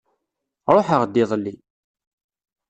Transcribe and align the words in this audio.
Ṛuḥeɣ-d 0.75 1.15
iḍelli. 1.21 1.55